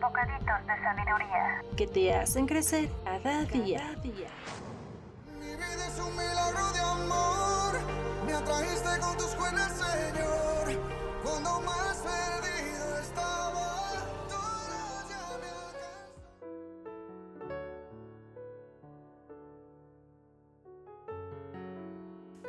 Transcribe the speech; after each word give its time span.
Bocaditos 0.00 0.66
de 0.66 0.74
sabiduría. 0.82 1.62
que 1.76 1.86
te 1.86 2.14
hacen 2.14 2.46
crecer 2.46 2.88
cada 3.04 3.44
día. 3.44 3.96
Mi 4.02 5.46
vida 5.46 5.86
es 5.88 5.98
un 5.98 6.12
milagro 6.12 6.72
de 6.72 6.80
amor. 6.80 7.80
Me 8.26 8.32
atrajiste 8.34 9.00
con 9.00 9.16
tus 9.16 9.36
buenas, 9.36 9.72
Señor. 9.72 10.80
Cuando 11.24 11.60
más 11.60 11.98
perdido 11.98 12.98
estaba. 13.00 13.92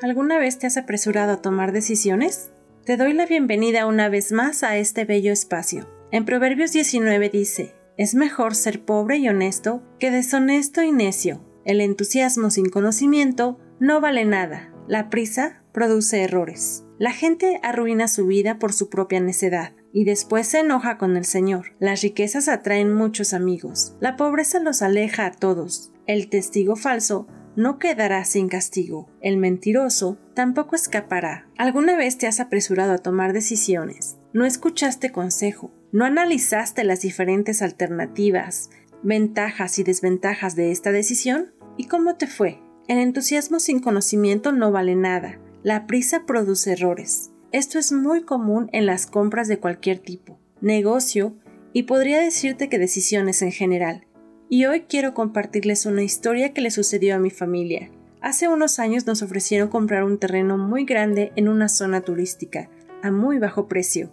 ¿Alguna 0.02 0.38
vez 0.38 0.60
te 0.60 0.68
has 0.68 0.78
apresurado 0.78 1.34
a 1.34 1.42
tomar 1.42 1.72
decisiones? 1.72 2.52
Te 2.86 2.98
doy 2.98 3.14
la 3.14 3.26
bienvenida 3.26 3.86
una 3.86 4.10
vez 4.10 4.32
más 4.32 4.64
a 4.64 4.78
este 4.78 5.06
bello 5.06 5.34
espacio. 5.34 5.97
En 6.10 6.24
Proverbios 6.24 6.72
19 6.72 7.30
dice, 7.30 7.76
es 7.98 8.16
mejor 8.16 8.56
ser 8.56 8.86
pobre 8.86 9.18
y 9.18 9.28
honesto 9.28 9.84
que 10.00 10.10
deshonesto 10.10 10.82
y 10.82 10.92
necio. 10.92 11.44
El 11.66 11.82
entusiasmo 11.82 12.50
sin 12.50 12.70
conocimiento 12.70 13.60
no 13.80 14.00
vale 14.00 14.24
nada. 14.24 14.72
La 14.88 15.10
prisa 15.10 15.64
produce 15.74 16.24
errores. 16.24 16.86
La 16.98 17.12
gente 17.12 17.60
arruina 17.62 18.08
su 18.08 18.26
vida 18.26 18.58
por 18.58 18.72
su 18.72 18.90
propia 18.90 19.20
necedad 19.20 19.74
y 19.92 20.06
después 20.06 20.48
se 20.48 20.60
enoja 20.60 20.98
con 20.98 21.18
el 21.18 21.26
Señor. 21.26 21.76
Las 21.80 22.02
riquezas 22.02 22.48
atraen 22.48 22.94
muchos 22.94 23.34
amigos. 23.34 23.96
La 24.00 24.16
pobreza 24.16 24.60
los 24.60 24.82
aleja 24.82 25.26
a 25.26 25.32
todos. 25.32 25.92
El 26.06 26.30
testigo 26.30 26.78
falso 26.78 27.28
no 27.58 27.80
quedará 27.80 28.24
sin 28.24 28.48
castigo. 28.48 29.10
El 29.20 29.38
mentiroso 29.38 30.18
tampoco 30.36 30.76
escapará. 30.76 31.50
¿Alguna 31.58 31.98
vez 31.98 32.18
te 32.18 32.28
has 32.28 32.40
apresurado 32.40 32.94
a 32.94 33.00
tomar 33.00 33.34
decisiones? 33.34 34.18
¿No 34.32 34.46
escuchaste 34.46 35.12
consejo? 35.12 35.72
¿No 35.98 36.06
analizaste 36.06 36.84
las 36.84 37.02
diferentes 37.02 37.64
alternativas, 37.64 38.70
ventajas 39.02 39.80
y 39.80 39.84
desventajas 39.84 40.56
de 40.56 40.70
esta 40.70 40.92
decisión? 40.92 41.56
¿Y 41.76 41.86
cómo 41.86 42.18
te 42.18 42.28
fue? 42.28 42.60
El 42.88 43.00
entusiasmo 43.00 43.60
sin 43.60 43.80
conocimiento 43.80 44.52
no 44.52 44.72
vale 44.72 44.96
nada. 44.96 45.40
La 45.64 45.88
prisa 45.88 46.28
produce 46.28 46.74
errores. 46.74 47.32
Esto 47.52 47.80
es 47.80 47.92
muy 47.92 48.22
común 48.22 48.70
en 48.74 48.86
las 48.86 49.08
compras 49.08 49.48
de 49.48 49.58
cualquier 49.58 49.98
tipo, 49.98 50.38
negocio 50.62 51.34
y 51.74 51.82
podría 51.82 52.22
decirte 52.22 52.70
que 52.70 52.78
decisiones 52.78 53.42
en 53.42 53.52
general. 53.52 54.06
Y 54.50 54.66
hoy 54.66 54.82
quiero 54.82 55.16
compartirles 55.16 55.88
una 55.88 56.04
historia 56.04 56.54
que 56.54 56.62
le 56.62 56.70
sucedió 56.70 57.16
a 57.16 57.20
mi 57.20 57.32
familia. 57.32 57.90
Hace 58.22 58.48
unos 58.48 58.78
años 58.78 59.08
nos 59.08 59.24
ofrecieron 59.24 59.70
comprar 59.70 60.04
un 60.04 60.20
terreno 60.20 60.60
muy 60.60 60.86
grande 60.86 61.32
en 61.36 61.50
una 61.50 61.68
zona 61.68 62.02
turística, 62.02 62.70
a 63.02 63.10
muy 63.10 63.40
bajo 63.40 63.68
precio, 63.68 64.12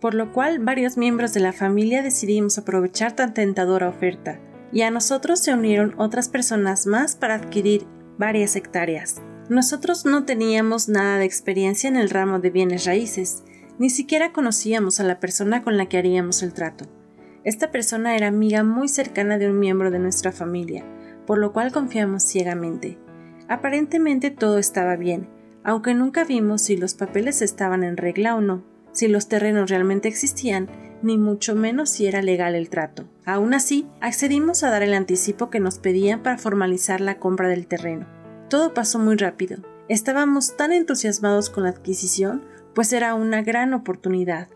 por 0.00 0.14
lo 0.14 0.32
cual 0.32 0.58
varios 0.58 0.96
miembros 0.96 1.34
de 1.34 1.40
la 1.40 1.52
familia 1.52 2.02
decidimos 2.02 2.58
aprovechar 2.58 3.14
tan 3.14 3.34
tentadora 3.34 3.88
oferta, 3.88 4.40
y 4.72 4.82
a 4.82 4.90
nosotros 4.90 5.40
se 5.40 5.52
unieron 5.52 5.94
otras 5.98 6.28
personas 6.28 6.86
más 6.86 7.16
para 7.16 7.34
adquirir 7.34 7.86
varias 8.18 8.56
hectáreas. 8.56 9.20
Nosotros 9.48 10.04
no 10.04 10.24
teníamos 10.24 10.88
nada 10.88 11.18
de 11.18 11.24
experiencia 11.24 11.88
en 11.88 11.96
el 11.96 12.10
ramo 12.10 12.38
de 12.38 12.50
bienes 12.50 12.86
raíces, 12.86 13.42
ni 13.78 13.90
siquiera 13.90 14.32
conocíamos 14.32 15.00
a 15.00 15.04
la 15.04 15.20
persona 15.20 15.62
con 15.62 15.76
la 15.76 15.86
que 15.86 15.98
haríamos 15.98 16.42
el 16.42 16.52
trato. 16.52 16.86
Esta 17.44 17.70
persona 17.70 18.14
era 18.16 18.28
amiga 18.28 18.62
muy 18.62 18.88
cercana 18.88 19.38
de 19.38 19.48
un 19.48 19.58
miembro 19.58 19.90
de 19.90 19.98
nuestra 19.98 20.32
familia, 20.32 20.84
por 21.26 21.38
lo 21.38 21.52
cual 21.52 21.72
confiamos 21.72 22.22
ciegamente. 22.22 22.98
Aparentemente 23.48 24.30
todo 24.30 24.58
estaba 24.58 24.96
bien, 24.96 25.28
aunque 25.64 25.94
nunca 25.94 26.24
vimos 26.24 26.62
si 26.62 26.76
los 26.76 26.94
papeles 26.94 27.42
estaban 27.42 27.82
en 27.82 27.96
regla 27.96 28.36
o 28.36 28.40
no, 28.40 28.62
si 29.00 29.08
los 29.08 29.28
terrenos 29.28 29.70
realmente 29.70 30.08
existían, 30.08 30.68
ni 31.00 31.16
mucho 31.16 31.54
menos 31.54 31.88
si 31.88 32.06
era 32.06 32.20
legal 32.20 32.54
el 32.54 32.68
trato. 32.68 33.08
Aún 33.24 33.54
así, 33.54 33.88
accedimos 34.02 34.62
a 34.62 34.68
dar 34.68 34.82
el 34.82 34.92
anticipo 34.92 35.48
que 35.48 35.58
nos 35.58 35.78
pedían 35.78 36.22
para 36.22 36.36
formalizar 36.36 37.00
la 37.00 37.18
compra 37.18 37.48
del 37.48 37.66
terreno. 37.66 38.06
Todo 38.50 38.74
pasó 38.74 38.98
muy 38.98 39.16
rápido. 39.16 39.62
Estábamos 39.88 40.54
tan 40.58 40.70
entusiasmados 40.72 41.48
con 41.48 41.62
la 41.62 41.70
adquisición, 41.70 42.44
pues 42.74 42.92
era 42.92 43.14
una 43.14 43.40
gran 43.40 43.72
oportunidad. 43.72 44.48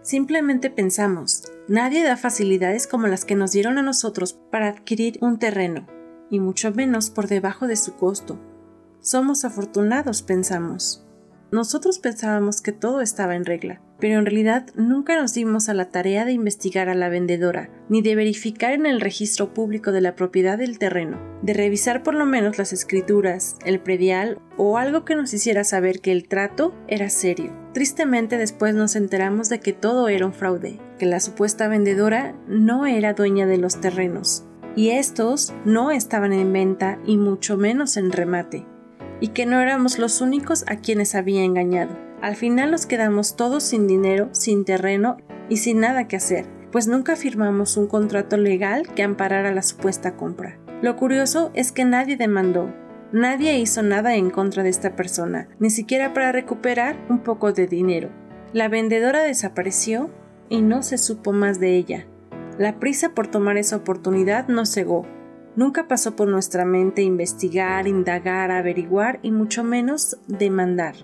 Simplemente 0.00 0.70
pensamos, 0.70 1.50
nadie 1.66 2.04
da 2.04 2.16
facilidades 2.16 2.86
como 2.86 3.08
las 3.08 3.24
que 3.24 3.34
nos 3.34 3.50
dieron 3.50 3.78
a 3.78 3.82
nosotros 3.82 4.38
para 4.52 4.68
adquirir 4.68 5.18
un 5.20 5.40
terreno, 5.40 5.88
y 6.30 6.38
mucho 6.38 6.70
menos 6.70 7.10
por 7.10 7.26
debajo 7.26 7.66
de 7.66 7.74
su 7.74 7.96
costo. 7.96 8.38
Somos 9.00 9.44
afortunados, 9.44 10.22
pensamos. 10.22 11.05
Nosotros 11.56 11.98
pensábamos 11.98 12.60
que 12.60 12.72
todo 12.72 13.00
estaba 13.00 13.34
en 13.34 13.46
regla, 13.46 13.80
pero 13.98 14.18
en 14.18 14.26
realidad 14.26 14.66
nunca 14.74 15.18
nos 15.18 15.32
dimos 15.32 15.70
a 15.70 15.72
la 15.72 15.88
tarea 15.88 16.26
de 16.26 16.32
investigar 16.32 16.90
a 16.90 16.94
la 16.94 17.08
vendedora, 17.08 17.70
ni 17.88 18.02
de 18.02 18.14
verificar 18.14 18.74
en 18.74 18.84
el 18.84 19.00
registro 19.00 19.54
público 19.54 19.90
de 19.90 20.02
la 20.02 20.14
propiedad 20.14 20.58
del 20.58 20.78
terreno, 20.78 21.18
de 21.40 21.54
revisar 21.54 22.02
por 22.02 22.12
lo 22.12 22.26
menos 22.26 22.58
las 22.58 22.74
escrituras, 22.74 23.56
el 23.64 23.80
predial 23.80 24.38
o 24.58 24.76
algo 24.76 25.06
que 25.06 25.14
nos 25.14 25.32
hiciera 25.32 25.64
saber 25.64 26.02
que 26.02 26.12
el 26.12 26.28
trato 26.28 26.74
era 26.88 27.08
serio. 27.08 27.56
Tristemente 27.72 28.36
después 28.36 28.74
nos 28.74 28.94
enteramos 28.94 29.48
de 29.48 29.58
que 29.58 29.72
todo 29.72 30.08
era 30.08 30.26
un 30.26 30.34
fraude, 30.34 30.78
que 30.98 31.06
la 31.06 31.20
supuesta 31.20 31.68
vendedora 31.68 32.36
no 32.46 32.84
era 32.84 33.14
dueña 33.14 33.46
de 33.46 33.56
los 33.56 33.80
terrenos, 33.80 34.44
y 34.76 34.90
estos 34.90 35.54
no 35.64 35.90
estaban 35.90 36.34
en 36.34 36.52
venta 36.52 36.98
y 37.06 37.16
mucho 37.16 37.56
menos 37.56 37.96
en 37.96 38.12
remate 38.12 38.66
y 39.20 39.28
que 39.28 39.46
no 39.46 39.60
éramos 39.60 39.98
los 39.98 40.20
únicos 40.20 40.64
a 40.68 40.76
quienes 40.76 41.14
había 41.14 41.42
engañado. 41.42 41.96
Al 42.22 42.36
final 42.36 42.70
nos 42.70 42.86
quedamos 42.86 43.36
todos 43.36 43.62
sin 43.62 43.86
dinero, 43.86 44.28
sin 44.32 44.64
terreno 44.64 45.16
y 45.48 45.58
sin 45.58 45.80
nada 45.80 46.08
que 46.08 46.16
hacer, 46.16 46.46
pues 46.72 46.88
nunca 46.88 47.16
firmamos 47.16 47.76
un 47.76 47.86
contrato 47.86 48.36
legal 48.36 48.88
que 48.94 49.02
amparara 49.02 49.54
la 49.54 49.62
supuesta 49.62 50.16
compra. 50.16 50.58
Lo 50.82 50.96
curioso 50.96 51.50
es 51.54 51.72
que 51.72 51.84
nadie 51.84 52.16
demandó, 52.16 52.72
nadie 53.12 53.58
hizo 53.58 53.82
nada 53.82 54.14
en 54.14 54.30
contra 54.30 54.62
de 54.62 54.70
esta 54.70 54.96
persona, 54.96 55.48
ni 55.58 55.70
siquiera 55.70 56.12
para 56.12 56.32
recuperar 56.32 56.96
un 57.08 57.20
poco 57.20 57.52
de 57.52 57.66
dinero. 57.66 58.10
La 58.52 58.68
vendedora 58.68 59.22
desapareció 59.22 60.10
y 60.48 60.62
no 60.62 60.82
se 60.82 60.98
supo 60.98 61.32
más 61.32 61.60
de 61.60 61.76
ella. 61.76 62.06
La 62.58 62.78
prisa 62.78 63.10
por 63.10 63.26
tomar 63.26 63.56
esa 63.56 63.76
oportunidad 63.76 64.48
nos 64.48 64.72
cegó, 64.72 65.06
Nunca 65.56 65.88
pasó 65.88 66.14
por 66.16 66.28
nuestra 66.28 66.66
mente 66.66 67.02
investigar, 67.02 67.88
indagar, 67.88 68.50
averiguar 68.50 69.18
y 69.22 69.30
mucho 69.30 69.64
menos 69.64 70.18
demandar. 70.28 70.94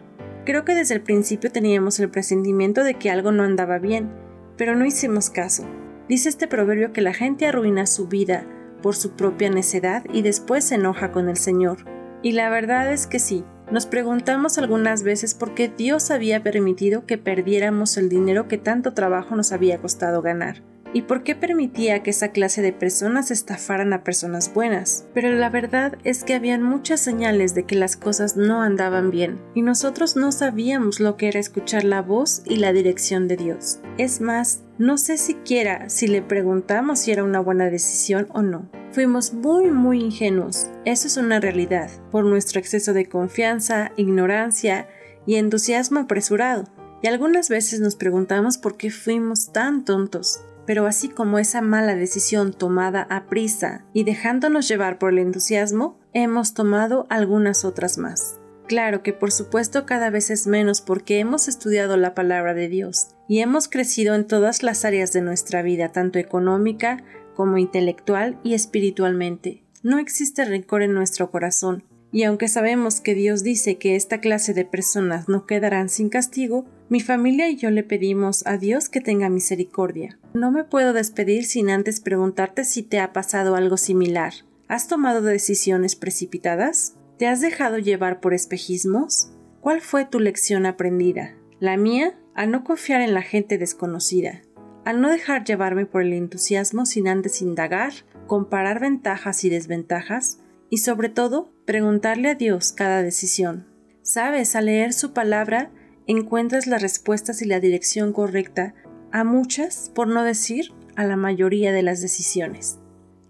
Creo 0.44 0.64
que 0.64 0.74
desde 0.74 0.94
el 0.94 1.00
principio 1.00 1.50
teníamos 1.50 1.98
el 2.00 2.10
presentimiento 2.10 2.84
de 2.84 2.94
que 2.94 3.10
algo 3.10 3.32
no 3.32 3.44
andaba 3.44 3.78
bien, 3.78 4.10
pero 4.58 4.76
no 4.76 4.84
hicimos 4.84 5.30
caso. 5.30 5.64
Dice 6.06 6.28
este 6.28 6.48
proverbio 6.48 6.92
que 6.92 7.00
la 7.00 7.14
gente 7.14 7.46
arruina 7.46 7.86
su 7.86 8.08
vida 8.08 8.44
por 8.82 8.94
su 8.94 9.12
propia 9.12 9.48
necedad 9.48 10.04
y 10.12 10.20
después 10.20 10.64
se 10.64 10.74
enoja 10.74 11.12
con 11.12 11.30
el 11.30 11.36
Señor. 11.38 11.78
Y 12.20 12.32
la 12.32 12.50
verdad 12.50 12.92
es 12.92 13.06
que 13.06 13.20
sí, 13.20 13.44
nos 13.70 13.86
preguntamos 13.86 14.58
algunas 14.58 15.02
veces 15.02 15.34
por 15.34 15.54
qué 15.54 15.68
Dios 15.68 16.10
había 16.10 16.42
permitido 16.42 17.06
que 17.06 17.16
perdiéramos 17.16 17.96
el 17.96 18.10
dinero 18.10 18.48
que 18.48 18.58
tanto 18.58 18.92
trabajo 18.92 19.34
nos 19.34 19.52
había 19.52 19.78
costado 19.78 20.20
ganar. 20.20 20.62
¿Y 20.94 21.02
por 21.02 21.22
qué 21.22 21.34
permitía 21.34 22.02
que 22.02 22.10
esa 22.10 22.28
clase 22.28 22.60
de 22.60 22.72
personas 22.72 23.30
estafaran 23.30 23.94
a 23.94 24.04
personas 24.04 24.52
buenas? 24.52 25.06
Pero 25.14 25.32
la 25.32 25.48
verdad 25.48 25.96
es 26.04 26.22
que 26.22 26.34
habían 26.34 26.62
muchas 26.62 27.00
señales 27.00 27.54
de 27.54 27.64
que 27.64 27.76
las 27.76 27.96
cosas 27.96 28.36
no 28.36 28.62
andaban 28.62 29.10
bien, 29.10 29.40
y 29.54 29.62
nosotros 29.62 30.16
no 30.16 30.32
sabíamos 30.32 31.00
lo 31.00 31.16
que 31.16 31.28
era 31.28 31.40
escuchar 31.40 31.84
la 31.84 32.02
voz 32.02 32.42
y 32.44 32.56
la 32.56 32.74
dirección 32.74 33.26
de 33.26 33.38
Dios. 33.38 33.80
Es 33.96 34.20
más, 34.20 34.64
no 34.76 34.98
sé 34.98 35.16
siquiera 35.16 35.88
si 35.88 36.08
le 36.08 36.20
preguntamos 36.20 36.98
si 36.98 37.12
era 37.12 37.24
una 37.24 37.40
buena 37.40 37.70
decisión 37.70 38.26
o 38.30 38.42
no. 38.42 38.68
Fuimos 38.90 39.32
muy 39.32 39.70
muy 39.70 40.00
ingenuos, 40.00 40.68
eso 40.84 41.06
es 41.06 41.16
una 41.16 41.40
realidad, 41.40 41.88
por 42.10 42.26
nuestro 42.26 42.60
exceso 42.60 42.92
de 42.92 43.08
confianza, 43.08 43.92
ignorancia 43.96 44.88
y 45.24 45.36
entusiasmo 45.36 46.00
apresurado. 46.00 46.64
Y 47.02 47.08
algunas 47.08 47.48
veces 47.48 47.80
nos 47.80 47.96
preguntamos 47.96 48.58
por 48.58 48.76
qué 48.76 48.90
fuimos 48.90 49.52
tan 49.52 49.84
tontos. 49.84 50.40
Pero 50.66 50.86
así 50.86 51.08
como 51.08 51.38
esa 51.38 51.60
mala 51.60 51.94
decisión 51.94 52.52
tomada 52.52 53.06
a 53.10 53.26
prisa 53.26 53.84
y 53.92 54.04
dejándonos 54.04 54.68
llevar 54.68 54.98
por 54.98 55.12
el 55.12 55.18
entusiasmo, 55.18 55.98
hemos 56.12 56.54
tomado 56.54 57.06
algunas 57.10 57.64
otras 57.64 57.98
más. 57.98 58.38
Claro 58.68 59.02
que 59.02 59.12
por 59.12 59.32
supuesto 59.32 59.86
cada 59.86 60.10
vez 60.10 60.30
es 60.30 60.46
menos 60.46 60.80
porque 60.80 61.18
hemos 61.18 61.48
estudiado 61.48 61.96
la 61.96 62.14
palabra 62.14 62.54
de 62.54 62.68
Dios 62.68 63.08
y 63.28 63.40
hemos 63.40 63.68
crecido 63.68 64.14
en 64.14 64.26
todas 64.26 64.62
las 64.62 64.84
áreas 64.84 65.12
de 65.12 65.20
nuestra 65.20 65.62
vida, 65.62 65.90
tanto 65.90 66.18
económica 66.18 67.02
como 67.34 67.58
intelectual 67.58 68.38
y 68.42 68.54
espiritualmente. 68.54 69.64
No 69.82 69.98
existe 69.98 70.44
rencor 70.44 70.82
en 70.82 70.94
nuestro 70.94 71.30
corazón, 71.30 71.84
y 72.12 72.24
aunque 72.24 72.46
sabemos 72.46 73.00
que 73.00 73.14
Dios 73.14 73.42
dice 73.42 73.78
que 73.78 73.96
esta 73.96 74.20
clase 74.20 74.52
de 74.52 74.66
personas 74.66 75.30
no 75.30 75.46
quedarán 75.46 75.88
sin 75.88 76.10
castigo, 76.10 76.66
mi 76.90 77.00
familia 77.00 77.48
y 77.48 77.56
yo 77.56 77.70
le 77.70 77.82
pedimos 77.82 78.46
a 78.46 78.58
Dios 78.58 78.90
que 78.90 79.00
tenga 79.00 79.30
misericordia. 79.30 80.18
No 80.34 80.52
me 80.52 80.62
puedo 80.62 80.92
despedir 80.92 81.46
sin 81.46 81.70
antes 81.70 82.00
preguntarte 82.00 82.64
si 82.64 82.82
te 82.82 83.00
ha 83.00 83.14
pasado 83.14 83.56
algo 83.56 83.78
similar. 83.78 84.34
¿Has 84.68 84.88
tomado 84.88 85.22
decisiones 85.22 85.96
precipitadas? 85.96 86.94
¿Te 87.16 87.28
has 87.28 87.40
dejado 87.40 87.78
llevar 87.78 88.20
por 88.20 88.34
espejismos? 88.34 89.30
¿Cuál 89.62 89.80
fue 89.80 90.04
tu 90.04 90.20
lección 90.20 90.66
aprendida? 90.66 91.34
La 91.60 91.78
mía, 91.78 92.14
a 92.34 92.44
no 92.44 92.62
confiar 92.62 93.00
en 93.00 93.14
la 93.14 93.22
gente 93.22 93.56
desconocida, 93.56 94.42
al 94.84 95.00
no 95.00 95.08
dejar 95.08 95.44
llevarme 95.44 95.86
por 95.86 96.02
el 96.02 96.12
entusiasmo 96.12 96.84
sin 96.84 97.08
antes 97.08 97.40
indagar, 97.40 97.92
comparar 98.26 98.80
ventajas 98.80 99.44
y 99.44 99.50
desventajas, 99.50 100.40
y 100.72 100.78
sobre 100.78 101.10
todo 101.10 101.52
preguntarle 101.66 102.30
a 102.30 102.34
Dios 102.34 102.72
cada 102.72 103.02
decisión. 103.02 103.66
Sabes, 104.00 104.56
al 104.56 104.64
leer 104.64 104.94
su 104.94 105.12
palabra 105.12 105.70
encuentras 106.06 106.66
las 106.66 106.80
respuestas 106.80 107.42
y 107.42 107.44
la 107.44 107.60
dirección 107.60 108.14
correcta 108.14 108.74
a 109.10 109.22
muchas, 109.22 109.92
por 109.94 110.08
no 110.08 110.24
decir 110.24 110.72
a 110.96 111.04
la 111.04 111.16
mayoría 111.16 111.72
de 111.72 111.82
las 111.82 112.00
decisiones. 112.00 112.78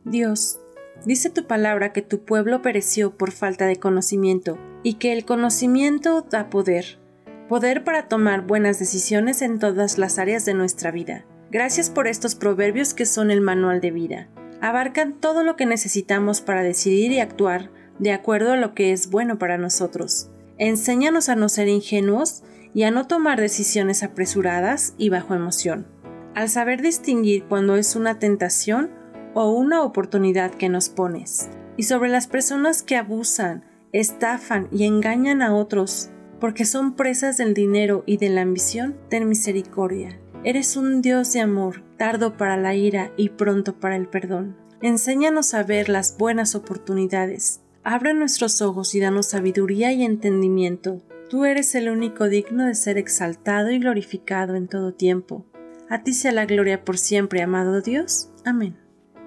Dios, 0.05 0.61
dice 1.05 1.31
tu 1.31 1.49
palabra 1.49 1.93
que 1.93 2.00
tu 2.00 2.25
pueblo 2.25 2.62
pereció 2.62 3.19
por 3.19 3.33
falta 3.33 3.67
de 3.67 3.75
conocimiento 3.75 4.56
y 4.85 4.95
que 4.95 5.12
el 5.12 5.25
conocimiento 5.25 6.23
da 6.23 6.49
poder, 6.49 7.00
poder 7.49 7.83
para 7.83 8.06
tomar 8.06 8.47
buenas 8.47 8.79
decisiones 8.79 9.43
en 9.43 9.59
todas 9.59 9.99
las 9.99 10.21
áreas 10.21 10.45
de 10.45 10.55
nuestra 10.55 10.93
vida. 10.93 11.27
Gracias 11.50 11.91
por 11.91 12.06
estos 12.06 12.37
proverbios 12.37 12.95
que 12.95 13.05
son 13.05 13.33
el 13.33 13.41
manual 13.41 13.81
de 13.81 13.91
vida 13.91 14.29
abarcan 14.62 15.14
todo 15.14 15.43
lo 15.43 15.56
que 15.56 15.67
necesitamos 15.67 16.41
para 16.41 16.62
decidir 16.62 17.11
y 17.11 17.19
actuar 17.19 17.70
de 17.99 18.12
acuerdo 18.12 18.53
a 18.53 18.56
lo 18.56 18.75
que 18.75 18.93
es 18.93 19.11
bueno 19.11 19.38
para 19.38 19.59
nosotros. 19.59 20.31
Enséñanos 20.56 21.29
a 21.29 21.35
no 21.35 21.49
ser 21.49 21.69
ingenuos 21.69 22.44
y 22.73 22.85
a 22.85 22.93
no 22.93 23.06
tomar 23.09 23.41
decisiones 23.41 24.05
apresuradas 24.05 24.94
y 24.97 25.09
bajo 25.09 25.35
emoción. 25.35 25.87
Al 26.35 26.49
saber 26.49 26.81
distinguir 26.81 27.44
cuando 27.44 27.76
es 27.76 27.97
una 27.97 28.20
tentación 28.20 28.91
o 29.35 29.50
una 29.50 29.82
oportunidad 29.82 30.53
que 30.53 30.69
nos 30.69 30.88
pones. 30.88 31.50
Y 31.76 31.82
sobre 31.82 32.09
las 32.09 32.29
personas 32.29 32.82
que 32.82 32.97
abusan, 32.97 33.64
estafan 33.93 34.69
y 34.70 34.85
engañan 34.85 35.43
a 35.43 35.55
otros 35.55 36.11
porque 36.38 36.64
son 36.64 36.94
presas 36.94 37.37
del 37.37 37.53
dinero 37.53 38.05
y 38.06 38.17
de 38.17 38.29
la 38.29 38.43
ambición, 38.43 38.97
ten 39.09 39.29
misericordia. 39.29 40.19
Eres 40.44 40.76
un 40.76 41.03
Dios 41.03 41.32
de 41.32 41.41
amor, 41.41 41.82
tardo 42.02 42.37
para 42.37 42.56
la 42.56 42.75
ira 42.75 43.12
y 43.16 43.28
pronto 43.28 43.78
para 43.78 43.94
el 43.94 44.08
perdón. 44.08 44.56
Enséñanos 44.81 45.54
a 45.54 45.62
ver 45.62 45.88
las 45.88 46.19
buenas 46.19 46.56
oportunidades. 46.56 47.60
Abre 47.84 48.12
nuestros 48.12 48.60
ojos 48.60 48.96
y 48.96 48.99
danos 48.99 49.26
sabiduría 49.26 49.93
y 49.93 50.02
entendimiento. 50.02 51.00
Tú 51.31 51.44
eres 51.44 51.76
el 51.76 51.88
único 51.88 52.28
digno 52.28 52.66
de 52.66 52.75
ser 52.75 52.99
exaltado 52.99 53.70
y 53.70 53.78
glorificado 53.78 54.56
en 54.56 54.66
todo 54.66 54.93
tiempo. 54.93 55.46
A 55.88 56.02
ti 56.02 56.12
sea 56.12 56.32
la 56.32 56.44
gloria 56.44 56.84
por 56.84 56.99
siempre, 56.99 57.40
amado 57.40 57.81
Dios. 57.82 58.31
Amén. 58.44 58.76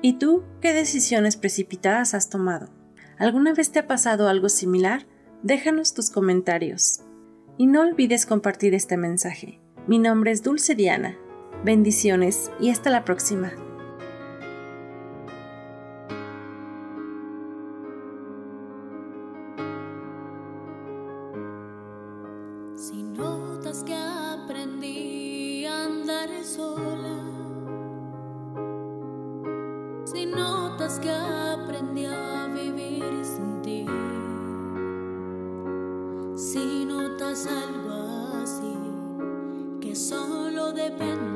¿Y 0.01 0.17
tú 0.17 0.43
qué 0.59 0.73
decisiones 0.73 1.37
precipitadas 1.37 2.13
has 2.13 2.29
tomado? 2.29 2.67
¿Alguna 3.17 3.53
vez 3.53 3.71
te 3.71 3.79
ha 3.79 3.87
pasado 3.87 4.27
algo 4.27 4.49
similar? 4.49 5.07
Déjanos 5.43 5.93
tus 5.93 6.09
comentarios. 6.09 6.99
Y 7.57 7.67
no 7.67 7.83
olvides 7.83 8.25
compartir 8.25 8.73
este 8.73 8.97
mensaje. 8.97 9.61
Mi 9.87 9.97
nombre 9.97 10.31
es 10.31 10.43
Dulce 10.43 10.75
Diana. 10.75 11.17
Bendiciones 11.65 12.51
y 12.59 12.69
hasta 12.69 12.91
la 12.91 13.03
próxima. 13.03 13.51
Si 22.75 23.01
notas 23.01 23.83
que 23.83 23.95
aprendí 23.95 25.65
a 25.65 25.85
andar 25.85 26.29
sola, 26.43 27.17
si 30.03 30.27
notas 30.27 30.99
que 30.99 31.09
aprendí 31.09 32.05
a 32.05 32.45
vivir 32.53 33.25
sin 33.25 33.61
ti, 33.63 33.85
si 36.35 36.85
notas 36.85 37.47
algo 37.47 38.37
así, 38.43 38.77
que 39.81 39.95
solo 39.95 40.71
dependo 40.71 41.34